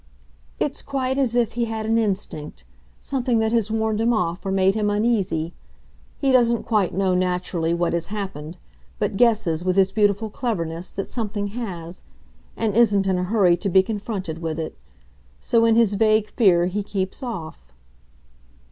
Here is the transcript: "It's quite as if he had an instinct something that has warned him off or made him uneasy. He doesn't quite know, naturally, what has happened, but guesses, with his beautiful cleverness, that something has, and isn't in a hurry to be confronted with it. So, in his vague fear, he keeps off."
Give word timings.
"It's 0.57 0.81
quite 0.81 1.19
as 1.19 1.35
if 1.35 1.51
he 1.51 1.65
had 1.65 1.85
an 1.85 1.99
instinct 1.99 2.65
something 2.99 3.37
that 3.37 3.51
has 3.51 3.69
warned 3.69 4.01
him 4.01 4.13
off 4.13 4.43
or 4.43 4.51
made 4.51 4.73
him 4.73 4.89
uneasy. 4.89 5.53
He 6.17 6.31
doesn't 6.31 6.63
quite 6.63 6.91
know, 6.91 7.13
naturally, 7.13 7.71
what 7.75 7.93
has 7.93 8.07
happened, 8.07 8.57
but 8.97 9.15
guesses, 9.15 9.63
with 9.63 9.75
his 9.75 9.91
beautiful 9.91 10.31
cleverness, 10.31 10.89
that 10.89 11.07
something 11.07 11.49
has, 11.49 12.01
and 12.57 12.75
isn't 12.75 13.05
in 13.05 13.19
a 13.19 13.25
hurry 13.25 13.55
to 13.57 13.69
be 13.69 13.83
confronted 13.83 14.39
with 14.41 14.57
it. 14.59 14.75
So, 15.39 15.65
in 15.65 15.75
his 15.75 15.93
vague 15.93 16.31
fear, 16.31 16.65
he 16.65 16.81
keeps 16.81 17.21
off." 17.21 17.71